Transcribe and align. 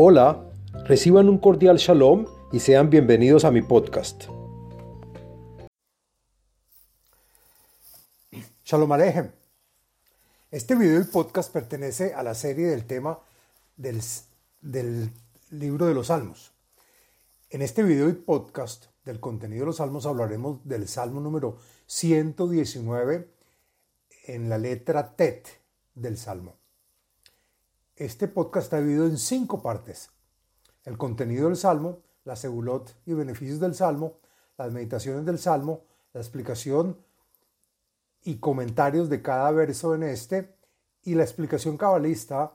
Hola, 0.00 0.48
reciban 0.84 1.28
un 1.28 1.38
cordial 1.38 1.76
shalom 1.76 2.26
y 2.52 2.60
sean 2.60 2.88
bienvenidos 2.88 3.44
a 3.44 3.50
mi 3.50 3.62
podcast. 3.62 4.26
Shalom 8.64 8.92
Alejem. 8.92 9.32
Este 10.52 10.76
video 10.76 11.00
y 11.00 11.04
podcast 11.04 11.52
pertenece 11.52 12.14
a 12.14 12.22
la 12.22 12.36
serie 12.36 12.68
del 12.68 12.86
tema 12.86 13.18
del, 13.76 15.10
libro 15.50 15.86
de 15.86 15.94
los 15.94 16.06
Salmos. 16.06 16.52
En 17.50 17.60
este 17.60 17.82
video 17.82 18.08
y 18.08 18.12
podcast 18.12 18.84
del 19.04 19.18
contenido 19.18 19.62
de 19.62 19.66
los 19.66 19.78
Salmos 19.78 20.06
hablaremos 20.06 20.60
del 20.62 20.86
Salmo 20.86 21.20
número 21.20 21.58
119 21.86 23.28
en 24.28 24.48
la 24.48 24.58
letra 24.58 25.16
Tet 25.16 25.48
del 25.96 26.16
Salmo. 26.16 26.54
Este 27.98 28.28
podcast 28.28 28.66
está 28.66 28.78
dividido 28.78 29.06
en 29.06 29.18
cinco 29.18 29.60
partes. 29.60 30.10
El 30.84 30.96
contenido 30.96 31.48
del 31.48 31.56
Salmo, 31.56 31.98
la 32.22 32.36
segulot 32.36 32.94
y 33.06 33.12
beneficios 33.12 33.58
del 33.58 33.74
Salmo, 33.74 34.20
las 34.56 34.72
meditaciones 34.72 35.26
del 35.26 35.40
Salmo, 35.40 35.82
la 36.12 36.20
explicación 36.20 36.96
y 38.22 38.36
comentarios 38.36 39.08
de 39.08 39.20
cada 39.20 39.50
verso 39.50 39.96
en 39.96 40.04
este 40.04 40.54
y 41.02 41.16
la 41.16 41.24
explicación 41.24 41.76
cabalista 41.76 42.52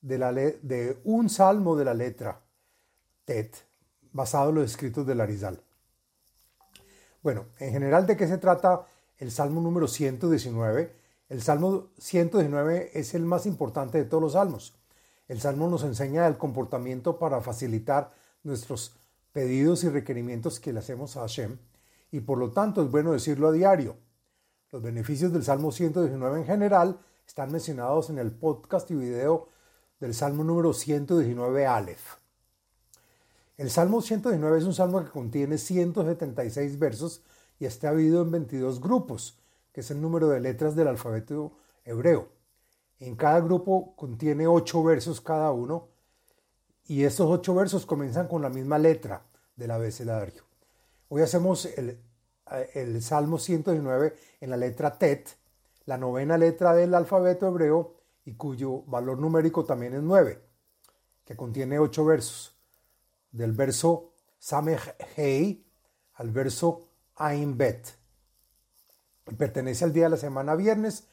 de, 0.00 1.00
un 1.02 1.28
salmo 1.28 1.74
de 1.74 1.84
la 1.84 1.94
letra 1.94 2.40
Tet, 3.24 3.56
basado 4.12 4.50
en 4.50 4.54
los 4.54 4.70
escritos 4.70 5.04
de 5.04 5.16
Larizal. 5.16 5.60
Bueno, 7.20 7.46
en 7.58 7.72
general, 7.72 8.06
¿de 8.06 8.16
qué 8.16 8.28
se 8.28 8.38
trata 8.38 8.86
el 9.16 9.32
salmo 9.32 9.60
número 9.60 9.88
119? 9.88 10.97
El 11.28 11.42
Salmo 11.42 11.88
119 11.98 12.98
es 12.98 13.12
el 13.12 13.26
más 13.26 13.44
importante 13.44 13.98
de 13.98 14.04
todos 14.04 14.22
los 14.22 14.32
salmos. 14.32 14.74
El 15.28 15.40
Salmo 15.42 15.68
nos 15.68 15.84
enseña 15.84 16.26
el 16.26 16.38
comportamiento 16.38 17.18
para 17.18 17.42
facilitar 17.42 18.12
nuestros 18.44 18.96
pedidos 19.32 19.84
y 19.84 19.90
requerimientos 19.90 20.58
que 20.58 20.72
le 20.72 20.78
hacemos 20.78 21.16
a 21.16 21.20
Hashem 21.20 21.58
y 22.10 22.20
por 22.20 22.38
lo 22.38 22.52
tanto 22.52 22.82
es 22.82 22.90
bueno 22.90 23.12
decirlo 23.12 23.48
a 23.48 23.52
diario. 23.52 23.96
Los 24.72 24.82
beneficios 24.82 25.30
del 25.30 25.44
Salmo 25.44 25.70
119 25.70 26.38
en 26.40 26.46
general 26.46 26.98
están 27.26 27.52
mencionados 27.52 28.08
en 28.08 28.18
el 28.18 28.32
podcast 28.32 28.90
y 28.90 28.94
video 28.94 29.48
del 30.00 30.14
Salmo 30.14 30.44
número 30.44 30.72
119 30.72 31.66
Aleph. 31.66 32.16
El 33.58 33.70
Salmo 33.70 34.00
119 34.00 34.58
es 34.58 34.64
un 34.64 34.72
salmo 34.72 35.04
que 35.04 35.10
contiene 35.10 35.58
176 35.58 36.78
versos 36.78 37.22
y 37.60 37.66
está 37.66 37.90
dividido 37.90 38.22
en 38.22 38.30
22 38.30 38.80
grupos 38.80 39.38
que 39.72 39.80
es 39.80 39.90
el 39.90 40.00
número 40.00 40.28
de 40.28 40.40
letras 40.40 40.74
del 40.74 40.88
alfabeto 40.88 41.58
hebreo. 41.84 42.28
En 43.00 43.16
cada 43.16 43.40
grupo 43.40 43.94
contiene 43.96 44.46
ocho 44.46 44.82
versos 44.82 45.20
cada 45.20 45.52
uno 45.52 45.88
y 46.86 47.04
estos 47.04 47.28
ocho 47.30 47.54
versos 47.54 47.86
comienzan 47.86 48.28
con 48.28 48.42
la 48.42 48.48
misma 48.48 48.78
letra 48.78 49.22
del 49.56 49.70
abecedario. 49.70 50.44
Hoy 51.08 51.22
hacemos 51.22 51.66
el, 51.66 52.00
el 52.74 53.02
Salmo 53.02 53.38
119 53.38 54.16
en 54.40 54.50
la 54.50 54.56
letra 54.56 54.98
Tet, 54.98 55.36
la 55.84 55.96
novena 55.96 56.36
letra 56.36 56.74
del 56.74 56.94
alfabeto 56.94 57.48
hebreo 57.48 57.94
y 58.24 58.34
cuyo 58.34 58.82
valor 58.82 59.18
numérico 59.18 59.64
también 59.64 59.94
es 59.94 60.02
9, 60.02 60.42
que 61.24 61.36
contiene 61.36 61.78
ocho 61.78 62.04
versos, 62.04 62.54
del 63.30 63.52
verso 63.52 64.12
Sameh 64.38 64.78
Hei 65.16 65.64
al 66.14 66.30
verso 66.30 66.88
Ain 67.16 67.56
Bet. 67.56 67.97
Pertenece 69.36 69.84
al 69.84 69.92
día 69.92 70.04
de 70.04 70.10
la 70.10 70.16
semana 70.16 70.54
viernes 70.54 71.04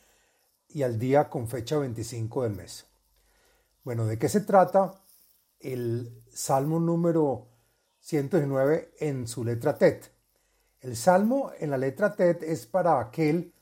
y 0.70 0.84
al 0.84 1.00
día 1.00 1.30
con 1.30 1.48
fecha 1.48 1.78
25 1.78 2.44
del 2.44 2.56
mes. 2.56 2.86
Bueno, 3.84 4.06
¿de 4.06 4.18
qué 4.18 4.30
se 4.30 4.42
trata 4.42 5.02
el 5.60 6.24
Salmo 6.32 6.80
número 6.80 7.48
119 8.00 8.94
en 9.00 9.28
su 9.28 9.44
letra 9.44 9.78
Tet? 9.78 10.12
El 10.82 10.96
Salmo 10.96 11.52
en 11.60 11.72
la 11.72 11.78
letra 11.78 12.16
Tet 12.16 12.44
es 12.44 12.66
para 12.66 13.00
aquel 13.00 13.54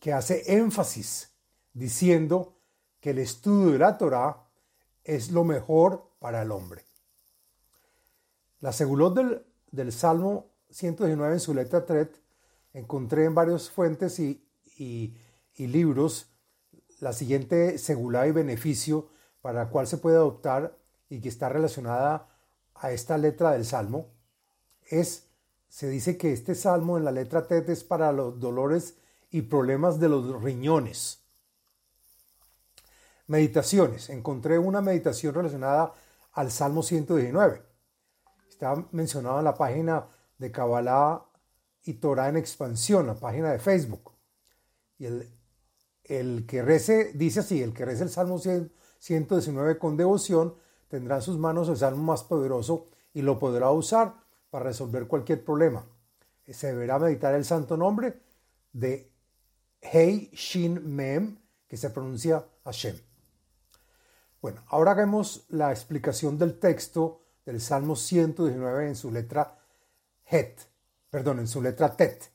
que 0.00 0.12
hace 0.12 0.56
énfasis 0.56 1.32
diciendo 1.72 2.56
que 3.00 3.10
el 3.10 3.18
estudio 3.18 3.72
de 3.72 3.78
la 3.78 3.98
Torah 3.98 4.48
es 5.04 5.30
lo 5.30 5.44
mejor 5.44 6.10
para 6.18 6.42
el 6.42 6.50
hombre. 6.50 6.84
La 8.60 8.72
segulot 8.72 9.14
del, 9.70 9.92
Salmo 9.92 10.50
119 10.70 11.34
en 11.34 11.40
su 11.40 11.54
letra 11.54 11.84
Tet 11.84 12.25
encontré 12.76 13.24
en 13.24 13.34
varias 13.34 13.70
fuentes 13.70 14.18
y, 14.20 14.42
libros 15.56 16.26
la 17.00 17.14
siguiente 17.14 17.78
segula 17.78 18.26
y 18.26 18.32
beneficio 18.32 19.08
para 19.40 19.64
la 19.64 19.70
cual 19.70 19.86
se 19.86 19.96
puede 19.96 20.16
adoptar 20.16 20.76
y 21.08 21.20
que 21.20 21.30
está 21.30 21.48
relacionada 21.48 22.28
a 22.74 22.92
esta 22.92 23.16
letra 23.16 23.52
del 23.52 23.64
Salmo 23.64 24.08
es, 24.90 25.28
se 25.68 25.88
dice 25.88 26.18
que 26.18 26.34
este 26.34 26.54
Salmo 26.54 26.98
en 26.98 27.04
la 27.04 27.12
letra 27.12 27.46
T 27.46 27.64
es 27.72 27.84
para 27.84 28.12
los 28.12 28.38
dolores 28.38 28.98
y 29.30 29.42
problemas 29.42 29.98
de 29.98 30.10
los 30.10 30.42
riñones. 30.42 31.22
Meditaciones. 33.26 34.10
Encontré 34.10 34.58
una 34.58 34.82
meditación 34.82 35.34
relacionada 35.34 35.94
al 36.32 36.50
Salmo 36.50 36.82
119. 36.82 37.62
Está 38.48 38.86
mencionado 38.92 39.38
en 39.38 39.44
la 39.44 39.54
página 39.54 40.06
de 40.38 40.52
Kabbalah 40.52 41.24
y 41.86 41.94
Torah 41.94 42.28
en 42.28 42.36
expansión, 42.36 43.06
la 43.06 43.14
página 43.14 43.52
de 43.52 43.60
Facebook. 43.60 44.12
Y 44.98 45.06
el, 45.06 45.30
el 46.04 46.44
que 46.46 46.60
rece, 46.62 47.12
dice 47.14 47.40
así, 47.40 47.62
el 47.62 47.72
que 47.72 47.84
rece 47.84 48.02
el 48.02 48.10
Salmo 48.10 48.40
119 48.98 49.78
con 49.78 49.96
devoción, 49.96 50.56
tendrá 50.88 51.16
en 51.16 51.22
sus 51.22 51.38
manos 51.38 51.68
el 51.68 51.76
Salmo 51.76 52.02
más 52.02 52.24
poderoso 52.24 52.88
y 53.14 53.22
lo 53.22 53.38
podrá 53.38 53.70
usar 53.70 54.14
para 54.50 54.64
resolver 54.64 55.06
cualquier 55.06 55.44
problema. 55.44 55.86
Se 56.48 56.68
deberá 56.68 56.98
meditar 56.98 57.34
el 57.34 57.44
santo 57.44 57.76
nombre 57.76 58.20
de 58.72 59.10
Hei 59.80 60.30
Shin 60.32 60.94
Mem, 60.94 61.38
que 61.68 61.76
se 61.76 61.90
pronuncia 61.90 62.44
Hashem. 62.64 62.96
Bueno, 64.42 64.62
ahora 64.68 64.92
hagamos 64.92 65.46
la 65.50 65.70
explicación 65.70 66.36
del 66.36 66.58
texto 66.58 67.22
del 67.44 67.60
Salmo 67.60 67.94
119 67.94 68.88
en 68.88 68.96
su 68.96 69.12
letra 69.12 69.58
Het 70.24 70.75
perdón, 71.10 71.40
en 71.40 71.48
su 71.48 71.62
letra 71.62 71.96
TET. 71.96 72.30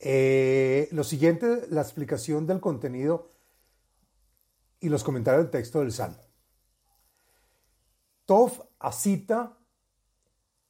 Eh, 0.00 0.88
lo 0.92 1.04
siguiente, 1.04 1.66
la 1.70 1.82
explicación 1.82 2.46
del 2.46 2.60
contenido 2.60 3.30
y 4.80 4.88
los 4.88 5.02
comentarios 5.02 5.44
del 5.44 5.50
texto 5.50 5.80
del 5.80 5.92
Salmo. 5.92 6.22
Tov 8.26 8.68
asita 8.78 9.56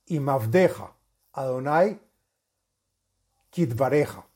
y 0.06 0.20
mavdeja, 0.20 0.94
Adonai 1.32 2.00
kitvareja. 3.50 4.26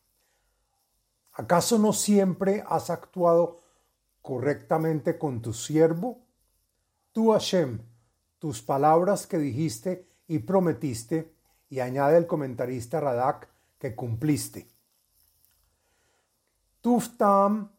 ¿Acaso 1.32 1.78
no 1.78 1.92
siempre 1.92 2.62
has 2.66 2.90
actuado 2.90 3.60
correctamente 4.20 5.18
con 5.18 5.40
tu 5.40 5.52
siervo? 5.54 6.26
Tú, 7.12 7.32
Hashem, 7.32 7.80
tus 8.38 8.62
palabras 8.62 9.26
que 9.26 9.38
dijiste 9.38 10.11
y 10.32 10.38
prometiste, 10.38 11.34
y 11.68 11.80
añade 11.80 12.16
el 12.16 12.26
comentarista 12.26 13.00
Radak 13.00 13.50
que 13.78 13.94
cumpliste. 13.94 14.66
Tuftam 16.80 17.70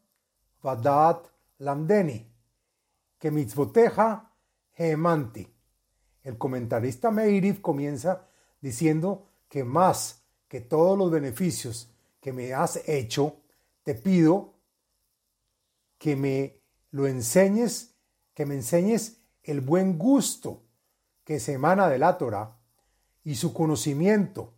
vadat 0.61 1.25
lamdeni, 1.57 2.31
que 3.17 3.31
mitzvoteja 3.31 4.31
hemanti. 4.77 5.51
El 6.21 6.37
comentarista 6.37 7.09
Meiriv 7.09 7.59
comienza 7.59 8.27
diciendo 8.61 9.29
que 9.49 9.63
más 9.63 10.21
que 10.47 10.61
todos 10.61 10.95
los 10.95 11.09
beneficios 11.09 11.89
que 12.21 12.31
me 12.33 12.53
has 12.53 12.87
hecho, 12.87 13.37
te 13.81 13.95
pido 13.95 14.53
que 15.97 16.15
me 16.15 16.61
lo 16.91 17.07
enseñes, 17.07 17.95
que 18.35 18.45
me 18.45 18.53
enseñes 18.53 19.17
el 19.41 19.61
buen 19.61 19.97
gusto 19.97 20.61
que 21.23 21.39
se 21.39 21.53
emana 21.53 21.89
de 21.89 21.99
la 21.99 22.17
Torah 22.17 22.57
y 23.23 23.35
su 23.35 23.53
conocimiento, 23.53 24.53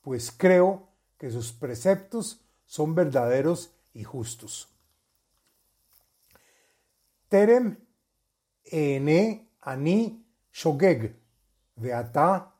pues 0.00 0.32
creo 0.32 0.88
que 1.18 1.30
sus 1.30 1.52
preceptos 1.52 2.40
son 2.64 2.94
verdaderos 2.94 3.72
y 3.92 4.04
justos. 4.04 4.68
Terem 7.28 7.76
ene 8.64 9.48
ani 9.60 10.24
shogeg 10.52 11.16
veata 11.76 12.54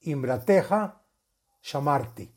imbrateja 0.00 1.00
shamarti. 1.62 2.30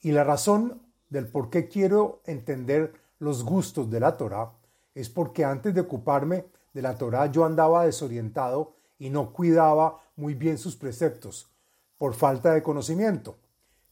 Y 0.00 0.12
la 0.12 0.24
razón 0.24 0.82
del 1.08 1.28
por 1.28 1.50
qué 1.50 1.68
quiero 1.68 2.22
entender 2.24 2.94
los 3.18 3.44
gustos 3.44 3.90
de 3.90 4.00
la 4.00 4.16
Torah 4.16 4.52
es 4.94 5.08
porque 5.10 5.44
antes 5.44 5.74
de 5.74 5.82
ocuparme 5.82 6.46
de 6.72 6.82
la 6.82 6.96
Torah 6.96 7.26
yo 7.26 7.44
andaba 7.44 7.84
desorientado 7.84 8.76
y 9.00 9.08
no 9.08 9.32
cuidaba 9.32 10.00
muy 10.14 10.34
bien 10.34 10.58
sus 10.58 10.76
preceptos 10.76 11.50
por 11.98 12.14
falta 12.14 12.52
de 12.52 12.62
conocimiento. 12.62 13.38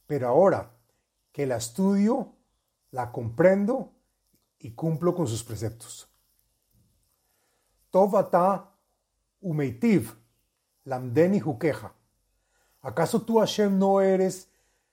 Pero 0.06 0.28
ahora 0.28 0.70
que 1.32 1.46
la 1.46 1.56
estudio, 1.56 2.34
la 2.90 3.10
comprendo 3.10 3.90
y 4.58 4.72
cumplo 4.72 5.14
con 5.14 5.26
sus 5.26 5.42
preceptos. 5.42 6.08
Tovata 7.90 8.70
umeitiv, 9.40 10.14
lamdeni 10.84 11.40
juqueja. 11.40 11.94
¿Acaso 12.82 13.22
tú, 13.22 13.38
Hashem, 13.38 13.78
no 13.78 14.02
eres 14.02 14.50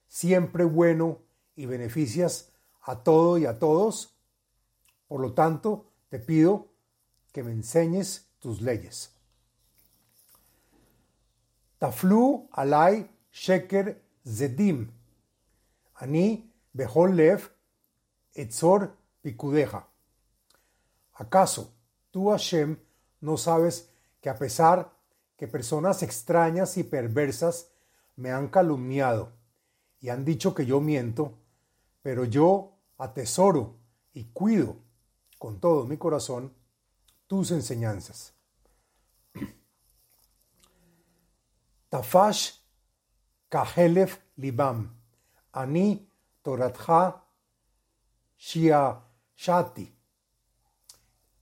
siempre 0.08 0.64
bueno 0.64 1.20
y 1.58 1.66
beneficias 1.66 2.54
a 2.82 3.04
todo 3.04 3.38
y 3.38 3.46
a 3.46 3.60
todos? 3.60 4.16
Por 5.08 5.20
lo 5.20 5.34
tanto, 5.34 5.92
te 6.08 6.20
pido 6.20 6.70
que 7.34 7.44
me 7.44 7.52
enseñes 7.52 8.30
tus 8.40 8.62
leyes. 8.62 9.15
Taflu 11.80 12.48
alai 12.52 13.10
sheker 13.32 13.96
zedim. 14.26 14.92
Ani 16.02 16.52
behol 16.74 17.16
lev 17.16 17.50
etzor 18.34 18.92
pikudeja. 19.22 19.88
¿Acaso 21.14 21.74
tú, 22.12 22.30
Hashem, 22.30 22.78
no 23.22 23.38
sabes 23.38 23.90
que 24.22 24.30
a 24.30 24.36
pesar 24.36 24.92
que 25.38 25.48
personas 25.48 26.04
extrañas 26.04 26.78
y 26.78 26.84
perversas 26.84 27.72
me 28.16 28.32
han 28.32 28.48
calumniado 28.48 29.34
y 30.00 30.10
han 30.10 30.24
dicho 30.24 30.54
que 30.54 30.66
yo 30.66 30.80
miento, 30.80 31.34
pero 32.02 32.26
yo 32.26 32.78
atesoro 32.98 33.76
y 34.14 34.26
cuido 34.26 34.78
con 35.40 35.60
todo 35.60 35.86
mi 35.86 35.98
corazón 35.98 36.54
tus 37.28 37.52
enseñanzas. 37.52 38.35
Tafash 41.90 42.60
kahelef 43.50 44.20
libam, 44.38 44.90
ani 45.54 46.10
toratha 46.44 47.24
shati. 48.38 49.96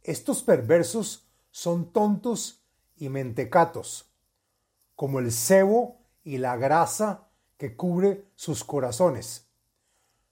Estos 0.04 0.44
perversos 0.44 1.28
son 1.52 1.92
tontos 1.92 2.64
y 2.96 3.10
mentecatos, 3.10 4.12
como 4.96 5.20
el 5.20 5.32
cebo 5.32 6.02
y 6.24 6.38
la 6.38 6.58
grasa 6.58 7.30
que 7.58 7.76
cubre 7.76 8.32
sus 8.36 8.64
corazones. 8.64 9.48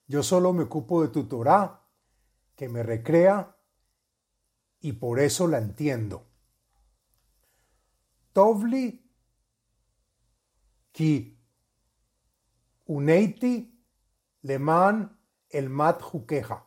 Yo 0.08 0.24
solo 0.24 0.52
me 0.52 0.64
ocupo 0.64 1.02
de 1.02 1.08
tu 1.08 1.26
Torah, 1.26 1.82
que 2.56 2.68
me 2.68 2.84
recrea, 2.84 3.56
y 4.82 4.94
por 4.94 5.20
eso 5.20 5.48
la 5.48 5.60
entiendo. 5.60 6.26
Tovli 8.34 9.01
ki 10.92 11.38
uneiti 12.86 13.72
leman 14.44 15.18
el 15.50 15.70
mat 15.70 16.02
juqueja. 16.02 16.66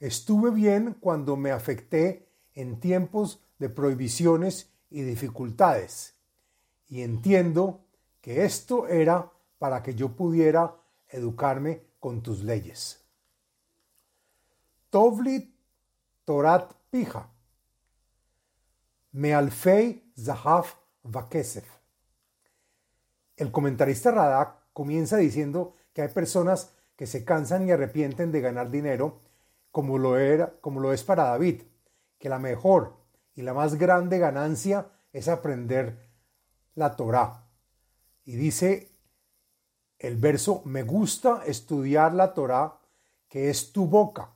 Estuve 0.00 0.50
bien 0.50 0.94
cuando 0.94 1.36
me 1.36 1.50
afecté 1.50 2.28
en 2.54 2.80
tiempos 2.80 3.40
de 3.58 3.68
prohibiciones 3.68 4.70
y 4.90 5.02
dificultades, 5.02 6.14
y 6.88 7.02
entiendo 7.02 7.84
que 8.20 8.44
esto 8.44 8.86
era 8.86 9.32
para 9.58 9.82
que 9.82 9.94
yo 9.94 10.14
pudiera 10.14 10.76
educarme 11.08 11.82
con 11.98 12.22
tus 12.22 12.42
leyes. 12.42 13.04
Tovli 14.90 15.54
Torat 16.24 16.72
Pija. 16.90 17.30
Mealfei 19.12 20.12
Zahaf 20.16 20.76
Vakesef. 21.02 21.77
El 23.38 23.52
comentarista 23.52 24.10
Radak 24.10 24.56
comienza 24.72 25.16
diciendo 25.16 25.76
que 25.92 26.02
hay 26.02 26.08
personas 26.08 26.74
que 26.96 27.06
se 27.06 27.24
cansan 27.24 27.66
y 27.66 27.70
arrepienten 27.70 28.32
de 28.32 28.40
ganar 28.40 28.72
dinero, 28.72 29.20
como 29.70 29.96
lo, 29.96 30.18
era, 30.18 30.54
como 30.60 30.80
lo 30.80 30.92
es 30.92 31.04
para 31.04 31.22
David, 31.22 31.62
que 32.18 32.28
la 32.28 32.40
mejor 32.40 32.96
y 33.36 33.42
la 33.42 33.54
más 33.54 33.76
grande 33.76 34.18
ganancia 34.18 34.88
es 35.12 35.28
aprender 35.28 36.10
la 36.74 36.96
Torá. 36.96 37.44
Y 38.24 38.34
dice 38.34 38.90
el 40.00 40.16
verso, 40.16 40.62
me 40.64 40.82
gusta 40.82 41.44
estudiar 41.46 42.14
la 42.14 42.34
Torá, 42.34 42.80
que 43.28 43.50
es 43.50 43.70
tu 43.70 43.86
boca, 43.86 44.32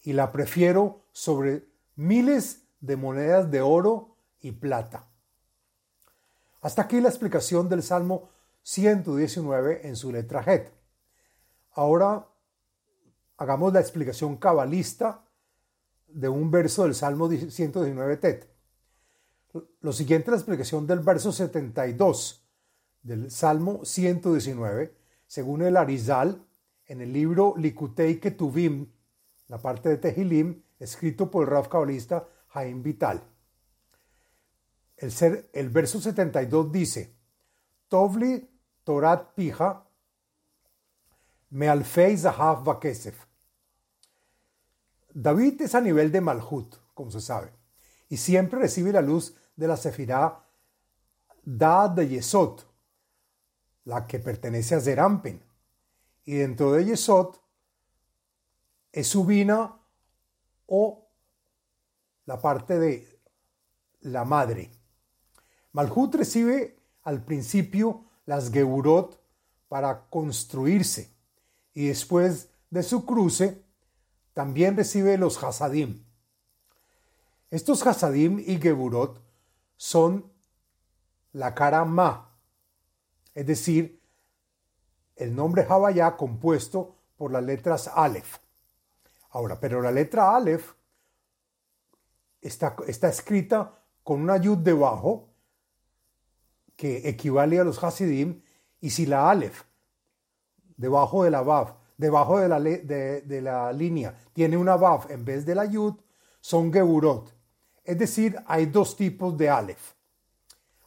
y 0.00 0.14
la 0.14 0.32
prefiero 0.32 1.02
sobre 1.12 1.66
miles 1.96 2.62
de 2.80 2.96
monedas 2.96 3.50
de 3.50 3.60
oro 3.60 4.16
y 4.40 4.52
plata. 4.52 5.09
Hasta 6.60 6.82
aquí 6.82 7.00
la 7.00 7.08
explicación 7.08 7.68
del 7.68 7.82
Salmo 7.82 8.28
119 8.62 9.86
en 9.88 9.96
su 9.96 10.12
letra 10.12 10.42
Het. 10.46 10.70
Ahora 11.72 12.26
hagamos 13.38 13.72
la 13.72 13.80
explicación 13.80 14.36
cabalista 14.36 15.24
de 16.06 16.28
un 16.28 16.50
verso 16.50 16.82
del 16.84 16.94
Salmo 16.94 17.30
119 17.30 18.16
Tet. 18.18 18.50
Lo 19.80 19.92
siguiente 19.92 20.26
es 20.26 20.32
la 20.32 20.36
explicación 20.36 20.86
del 20.86 21.00
verso 21.00 21.32
72 21.32 22.46
del 23.02 23.30
Salmo 23.30 23.84
119, 23.84 24.94
según 25.26 25.62
el 25.62 25.76
Arizal, 25.76 26.44
en 26.86 27.00
el 27.00 27.12
libro 27.12 27.54
Likutei 27.56 28.20
Ketuvim, 28.20 28.92
la 29.48 29.58
parte 29.58 29.88
de 29.88 29.96
Tehilim, 29.96 30.62
escrito 30.78 31.30
por 31.30 31.44
el 31.44 31.50
Raf 31.50 31.68
cabalista 31.68 32.28
Jaim 32.48 32.82
Vital. 32.82 33.22
El, 35.00 35.12
ser, 35.12 35.48
el 35.54 35.70
verso 35.70 35.98
72 35.98 36.70
dice, 36.70 37.14
Tovli 37.88 38.46
Torat 38.84 39.32
Pija, 39.34 39.82
Mealfei 41.48 42.18
Zahav 42.18 42.62
Vakesef. 42.64 43.24
David 45.14 45.62
es 45.62 45.74
a 45.74 45.80
nivel 45.80 46.12
de 46.12 46.20
Malhut, 46.20 46.76
como 46.92 47.10
se 47.10 47.22
sabe, 47.22 47.50
y 48.10 48.18
siempre 48.18 48.60
recibe 48.60 48.92
la 48.92 49.00
luz 49.00 49.34
de 49.56 49.68
la 49.68 49.78
Sefirá 49.78 50.44
Da 51.42 51.88
de 51.88 52.06
Yesod, 52.06 52.60
la 53.84 54.06
que 54.06 54.18
pertenece 54.18 54.74
a 54.74 54.80
Zerampen. 54.80 55.42
Y 56.24 56.34
dentro 56.34 56.72
de 56.72 56.84
Yesod 56.84 57.36
es 58.92 59.08
Subina 59.08 59.80
o 60.66 61.08
la 62.26 62.38
parte 62.38 62.78
de 62.78 63.18
la 64.02 64.26
madre. 64.26 64.70
Malhut 65.72 66.14
recibe 66.14 66.76
al 67.02 67.24
principio 67.24 68.04
las 68.26 68.50
Geburot 68.50 69.20
para 69.68 70.08
construirse 70.08 71.12
y 71.74 71.88
después 71.88 72.48
de 72.70 72.82
su 72.82 73.06
cruce 73.06 73.64
también 74.34 74.76
recibe 74.76 75.16
los 75.16 75.42
Hasadim. 75.42 76.04
Estos 77.50 77.86
Hasadim 77.86 78.38
y 78.38 78.58
Geburot 78.58 79.20
son 79.76 80.30
la 81.32 81.54
cara 81.54 81.84
Ma, 81.84 82.36
es 83.34 83.46
decir, 83.46 84.00
el 85.16 85.34
nombre 85.34 85.66
Havaya 85.68 86.16
compuesto 86.16 86.96
por 87.16 87.30
las 87.30 87.42
letras 87.42 87.88
Aleph. 87.88 88.38
Ahora, 89.30 89.60
pero 89.60 89.80
la 89.80 89.92
letra 89.92 90.34
Aleph 90.34 90.72
está, 92.40 92.74
está 92.86 93.08
escrita 93.08 93.78
con 94.02 94.20
una 94.22 94.36
yud 94.38 94.58
debajo 94.58 95.29
que 96.80 97.06
equivale 97.10 97.60
a 97.60 97.64
los 97.64 97.84
Hasidim 97.84 98.40
y 98.80 98.88
si 98.88 99.04
la 99.04 99.30
Aleph 99.30 99.64
debajo 100.78 101.24
de 101.24 101.30
la 101.30 101.42
Vav 101.42 101.76
debajo 101.98 102.38
de 102.38 102.48
la, 102.48 102.58
de, 102.58 103.40
la 103.42 103.70
línea 103.70 104.16
tiene 104.32 104.56
una 104.56 104.76
Vav 104.76 105.10
en 105.10 105.22
vez 105.22 105.44
de 105.44 105.54
la 105.54 105.66
Yud, 105.66 105.96
son 106.40 106.72
Geburot. 106.72 107.34
Es 107.84 107.98
decir, 107.98 108.34
hay 108.46 108.64
dos 108.64 108.96
tipos 108.96 109.36
de 109.36 109.50
Aleph. 109.50 109.92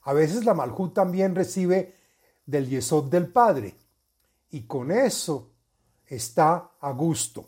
A 0.02 0.14
veces 0.14 0.44
la 0.46 0.56
Malhut 0.56 0.96
también 0.96 1.36
recibe 1.36 1.94
del 2.44 2.68
Yesod 2.68 3.12
del 3.12 3.28
Padre. 3.28 3.76
Y 4.50 4.64
con 4.64 4.90
eso 4.90 5.52
está 6.08 6.72
a 6.80 6.92
gusto. 6.92 7.48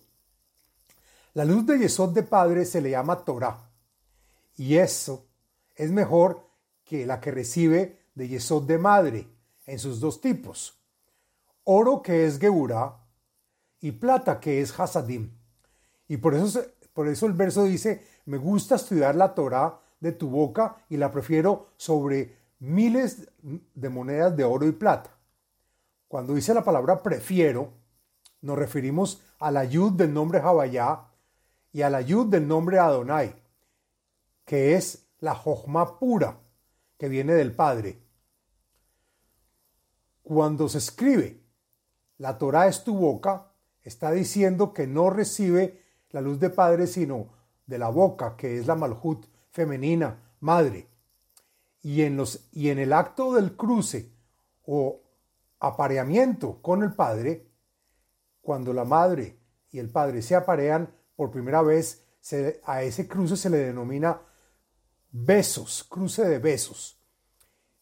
La 1.34 1.46
luz 1.46 1.66
del 1.66 1.80
Yesod 1.80 2.14
del 2.14 2.26
Padre 2.26 2.64
se 2.66 2.80
le 2.80 2.92
llama 2.92 3.26
Torah. 3.26 3.58
Y 4.58 4.76
eso 4.76 5.26
es 5.74 5.90
mejor 5.90 6.48
que 6.84 7.08
la 7.08 7.20
que 7.20 7.32
recibe 7.32 8.05
de 8.16 8.28
Yesod 8.28 8.64
de 8.64 8.78
Madre 8.78 9.28
en 9.66 9.78
sus 9.78 10.00
dos 10.00 10.20
tipos. 10.20 10.80
Oro 11.64 12.02
que 12.02 12.26
es 12.26 12.40
Geburah 12.40 12.98
y 13.82 13.92
plata, 13.92 14.40
que 14.40 14.62
es 14.62 14.78
Hasadim. 14.80 15.32
Y 16.08 16.18
por 16.18 16.34
eso, 16.34 16.62
por 16.94 17.08
eso 17.08 17.26
el 17.26 17.34
verso 17.34 17.64
dice, 17.64 18.06
me 18.26 18.38
gusta 18.38 18.76
estudiar 18.76 19.16
la 19.16 19.36
Torah 19.36 19.80
de 20.00 20.12
tu 20.12 20.30
boca 20.30 20.78
y 20.90 20.98
la 20.98 21.12
prefiero 21.12 21.70
sobre 21.78 22.38
miles 22.60 23.28
de 23.42 23.90
monedas 23.90 24.36
de 24.36 24.44
oro 24.44 24.68
y 24.68 24.72
plata. 24.72 25.12
Cuando 26.08 26.34
dice 26.34 26.54
la 26.54 26.64
palabra 26.64 27.04
prefiero, 27.04 27.74
nos 28.42 28.58
referimos 28.58 29.22
a 29.40 29.52
la 29.52 29.66
yud 29.66 29.94
del 29.94 30.14
nombre 30.14 30.40
Javayá 30.40 31.08
y 31.74 31.82
a 31.82 31.90
la 31.90 32.02
yud 32.02 32.28
del 32.28 32.48
nombre 32.48 32.80
Adonai, 32.80 33.36
que 34.46 34.76
es 34.76 35.08
la 35.20 35.36
Jochma 35.36 36.00
pura, 36.00 36.38
que 36.98 37.10
viene 37.10 37.34
del 37.34 37.54
Padre. 37.54 38.05
Cuando 40.26 40.68
se 40.68 40.80
escribe, 40.80 41.40
la 42.18 42.40
Torah 42.40 42.66
es 42.66 42.84
tu 42.84 42.98
boca, 42.98 43.52
está 43.84 44.10
diciendo 44.10 44.74
que 44.74 44.88
no 44.88 45.12
recibe 45.12 45.84
la 46.10 46.20
luz 46.20 46.40
de 46.40 46.50
Padre, 46.50 46.88
sino 46.88 47.28
de 47.68 47.78
la 47.78 47.90
boca, 47.90 48.36
que 48.36 48.58
es 48.58 48.66
la 48.66 48.74
Malhut 48.74 49.28
femenina, 49.52 50.34
madre. 50.40 50.88
Y 51.84 52.02
en, 52.02 52.18
los, 52.18 52.48
y 52.52 52.70
en 52.70 52.80
el 52.80 52.92
acto 52.92 53.36
del 53.36 53.56
cruce 53.56 54.12
o 54.66 55.00
apareamiento 55.60 56.60
con 56.60 56.82
el 56.82 56.96
padre, 56.96 57.48
cuando 58.42 58.74
la 58.74 58.84
madre 58.84 59.38
y 59.70 59.78
el 59.78 59.92
padre 59.92 60.24
se 60.24 60.34
aparean 60.34 60.92
por 61.16 61.30
primera 61.30 61.62
vez, 61.62 62.04
a 62.64 62.82
ese 62.82 63.08
cruce 63.08 63.38
se 63.38 63.52
le 63.52 63.58
denomina 63.58 64.20
besos, 65.12 65.84
cruce 65.84 66.26
de 66.26 66.40
besos, 66.40 67.00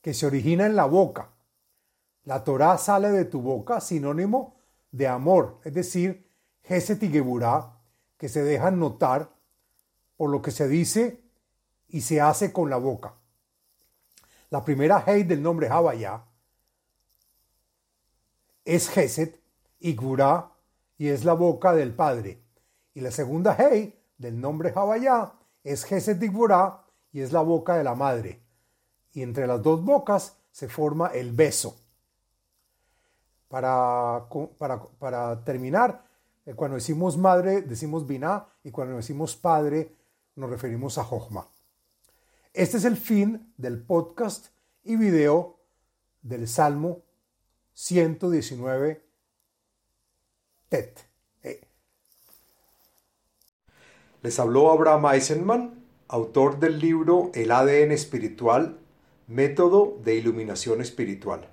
que 0.01 0.13
se 0.13 0.25
origina 0.25 0.65
en 0.65 0.75
la 0.75 0.87
boca. 0.87 1.32
La 2.25 2.43
Torah 2.43 2.77
sale 2.77 3.11
de 3.11 3.25
tu 3.25 3.41
boca, 3.41 3.81
sinónimo 3.81 4.55
de 4.91 5.07
amor, 5.07 5.59
es 5.63 5.73
decir, 5.73 6.29
Geset 6.63 7.01
y 7.03 7.09
Geburah, 7.09 7.77
que 8.17 8.29
se 8.29 8.43
dejan 8.43 8.79
notar 8.79 9.29
por 10.15 10.29
lo 10.29 10.41
que 10.41 10.51
se 10.51 10.67
dice 10.67 11.21
y 11.89 12.01
se 12.01 12.21
hace 12.21 12.53
con 12.53 12.69
la 12.69 12.77
boca. 12.77 13.15
La 14.49 14.63
primera 14.63 15.03
Hei 15.05 15.23
del 15.23 15.41
nombre 15.41 15.67
Havaya 15.67 16.23
es 18.63 18.87
Geset 18.87 19.41
y 19.79 19.95
Gurá 19.95 20.51
y 20.97 21.09
es 21.09 21.25
la 21.25 21.33
boca 21.33 21.73
del 21.73 21.93
Padre. 21.93 22.41
Y 22.93 23.01
la 23.01 23.11
segunda 23.11 23.57
Hei 23.57 23.99
del 24.17 24.39
nombre 24.39 24.71
Havaya 24.73 25.33
es 25.63 25.83
Geset 25.83 26.21
y 26.23 26.27
Gurá 26.27 26.85
y 27.11 27.21
es 27.21 27.33
la 27.33 27.41
boca 27.41 27.75
de 27.75 27.83
la 27.83 27.95
Madre. 27.95 28.41
Y 29.11 29.23
entre 29.23 29.47
las 29.47 29.61
dos 29.61 29.83
bocas 29.83 30.37
se 30.51 30.69
forma 30.69 31.07
el 31.07 31.31
beso. 31.31 31.82
Para, 33.53 34.25
para, 34.57 34.81
para 34.97 35.43
terminar, 35.43 36.03
eh, 36.43 36.55
cuando 36.55 36.73
decimos 36.73 37.19
madre, 37.19 37.61
decimos 37.61 38.07
biná, 38.07 38.47
y 38.63 38.71
cuando 38.71 38.95
decimos 38.95 39.35
padre, 39.35 39.95
nos 40.35 40.49
referimos 40.49 40.97
a 40.97 41.03
Jochma. 41.03 41.47
Este 42.51 42.77
es 42.77 42.85
el 42.85 42.97
fin 42.97 43.53
del 43.57 43.79
podcast 43.79 44.47
y 44.83 44.95
video 44.95 45.59
del 46.23 46.47
Salmo 46.47 47.03
119 47.73 49.05
Tet. 50.69 51.05
Eh. 51.43 51.61
Les 54.23 54.39
habló 54.39 54.71
Abraham 54.71 55.13
Eisenman, 55.13 55.85
autor 56.07 56.57
del 56.57 56.79
libro 56.79 57.29
El 57.35 57.51
ADN 57.51 57.91
espiritual, 57.91 58.79
método 59.27 59.99
de 60.03 60.15
iluminación 60.15 60.81
espiritual. 60.81 61.52